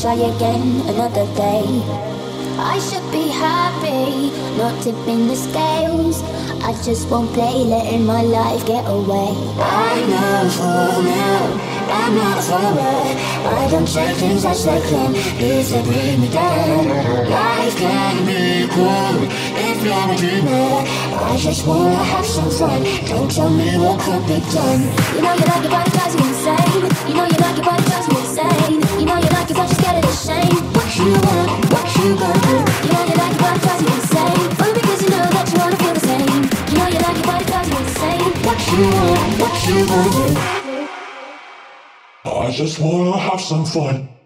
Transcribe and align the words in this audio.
Try 0.00 0.14
again 0.14 0.80
another 0.88 1.26
day. 1.34 1.66
I 2.58 2.78
should 2.80 3.08
be 3.12 3.28
happy, 3.28 4.30
not 4.56 4.82
tipping 4.82 5.28
the 5.28 5.36
scales. 5.36 6.22
I 6.62 6.72
just 6.82 7.08
won't 7.08 7.32
play, 7.32 7.64
letting 7.64 8.04
my 8.04 8.22
life 8.22 8.66
get 8.66 8.84
away. 8.86 9.34
I 9.58 9.94
know 10.10 10.50
for 10.50 11.02
now, 11.02 11.78
I'm 11.98 12.14
not 12.16 12.42
forward. 12.42 13.16
I 13.60 13.70
don't 13.70 13.86
take 13.86 14.16
things 14.16 14.44
as 14.44 14.64
they 14.64 14.80
can, 14.90 15.12
these 15.38 15.70
they 15.70 15.82
bring 15.82 16.20
me 16.20 16.28
down. 16.30 16.88
Life 17.30 17.76
can 17.76 18.26
be 18.26 18.66
cool 18.74 19.47
if 19.78 19.84
you're 19.84 19.94
a. 19.94 20.82
I 21.18 21.36
just 21.36 21.66
wanna 21.66 21.94
have 21.94 22.26
some 22.26 22.50
fun. 22.50 22.82
Don't 23.06 23.30
tell 23.30 23.50
me 23.50 23.76
what 23.78 24.00
could 24.00 24.22
be 24.26 24.38
done. 24.52 24.82
You 25.14 25.22
know 25.22 25.34
you 25.34 25.46
like 25.46 25.64
it, 25.64 25.70
but 25.70 25.86
it 25.86 25.92
drives 25.92 26.14
me 26.16 26.24
insane. 26.28 26.82
You 27.08 27.14
know 27.14 27.26
you 27.26 27.38
like 27.38 27.58
it, 27.58 27.64
but 27.64 27.78
it 27.78 27.86
drives 27.86 28.08
me 28.08 28.16
insane. 28.18 28.80
You 28.98 29.06
know 29.06 29.18
you 29.18 29.30
like 29.36 29.50
it, 29.50 29.56
but 29.56 29.66
you're 29.68 29.78
scared 29.78 29.96
of 29.98 30.10
the 30.10 30.14
shame. 30.26 30.56
What 30.74 30.88
you 30.98 31.12
want, 31.26 31.50
what 31.72 31.86
you 31.96 32.08
gonna 32.18 32.46
do? 32.48 32.56
You 32.84 32.90
know 32.92 33.04
you 33.08 33.16
like 33.22 33.34
it, 33.34 33.40
but 33.42 33.56
it 33.56 33.62
drives 33.62 33.82
me 33.86 33.92
insane. 33.98 34.40
Only 34.58 34.72
because 34.80 35.00
you 35.02 35.10
know 35.14 35.24
that 35.36 35.46
you 35.50 35.58
wanna 35.58 35.76
feel 35.82 35.94
the 35.94 36.04
same. 36.10 36.42
You 36.70 36.76
know 36.78 36.88
you 36.94 37.00
like 37.06 37.18
it, 37.18 37.26
but 37.28 37.38
it 37.42 37.46
drives 37.46 37.68
me 37.70 37.78
insane. 37.78 38.30
What 38.46 38.60
you 38.72 38.84
want, 38.94 39.30
what 39.42 39.54
you 39.68 39.78
gonna 39.86 40.10
do? 40.18 40.26
I 42.24 42.50
just 42.50 42.78
wanna 42.80 43.18
have 43.18 43.40
some 43.40 43.64
fun. 43.64 44.17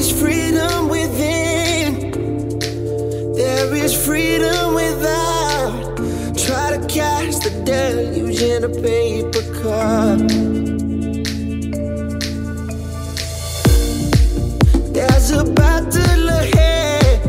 is 0.00 0.10
freedom 0.18 0.88
within, 0.88 2.10
there 3.34 3.74
is 3.74 3.92
freedom 4.06 4.72
without. 4.74 5.94
Try 6.44 6.66
to 6.74 6.80
cast 6.88 7.42
the 7.44 7.50
deluge 7.66 8.40
in 8.40 8.64
a 8.64 8.72
paper 8.86 9.44
cup. 9.60 10.20
There's 14.94 15.30
a 15.32 15.44
battle 15.44 16.28
ahead, 16.40 17.20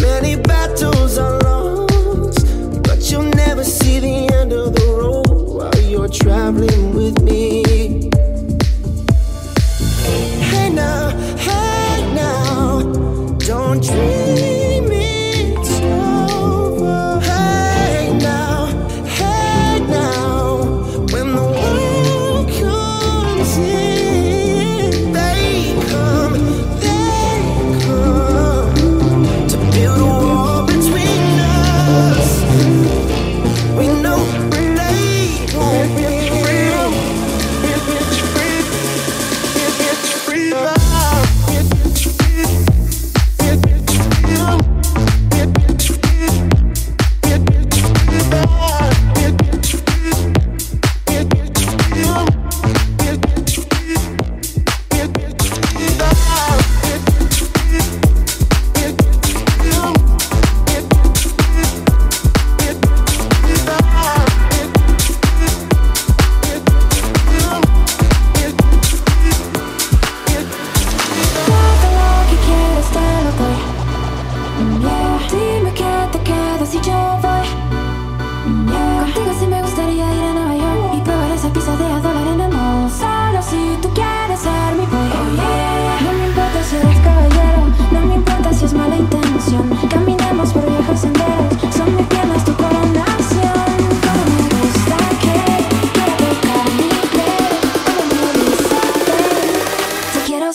many 0.00 0.36
battles 0.36 1.18
are 1.18 1.38
lost, 1.40 2.46
but 2.82 2.98
you'll 3.10 3.34
never 3.44 3.62
see 3.62 3.98
the 3.98 4.32
end 4.40 4.54
of 4.54 4.74
the 4.74 4.86
road 5.00 5.28
while 5.56 5.82
you're 5.82 6.08
traveling. 6.08 6.83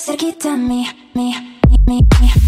cerquita 0.09 0.53
a 0.53 0.57
mí, 0.57 0.87
mí, 1.13 1.35
mí, 1.85 1.99
mí. 2.19 2.38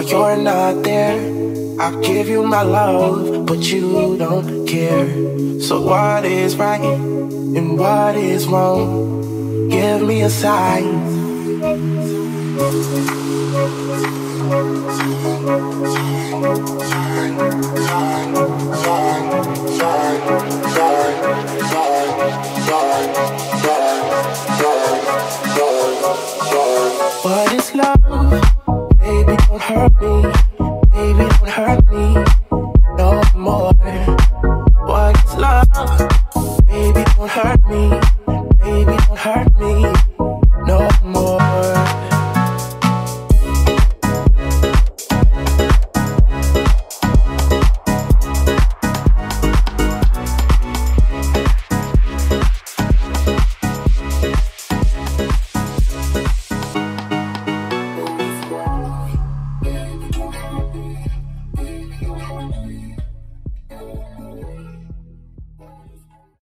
While 0.00 0.08
you're 0.08 0.42
not 0.42 0.82
there, 0.82 1.20
I 1.78 1.94
give 2.00 2.26
you 2.26 2.42
my 2.42 2.62
love, 2.62 3.44
but 3.44 3.58
you 3.70 4.16
don't 4.16 4.66
care. 4.66 5.60
So, 5.60 5.82
what 5.82 6.24
is 6.24 6.56
right 6.56 6.80
and 6.80 7.78
what 7.78 8.16
is 8.16 8.46
wrong? 8.46 9.68
Give 9.68 10.00
me 10.00 10.22
a 10.22 10.30
sign. 10.30 10.86
What 27.22 27.52
is 27.52 27.74
love? 27.74 28.59
hurt 29.70 30.00
me. 30.00 30.29